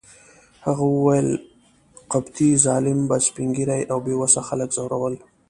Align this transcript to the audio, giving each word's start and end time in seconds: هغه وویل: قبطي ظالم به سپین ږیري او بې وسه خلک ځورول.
هغه 0.65 0.83
وویل: 0.95 1.29
قبطي 2.11 2.49
ظالم 2.65 2.99
به 3.09 3.17
سپین 3.27 3.49
ږیري 3.57 3.81
او 3.91 3.97
بې 4.05 4.13
وسه 4.21 4.39
خلک 4.47 4.69
ځورول. 4.77 5.15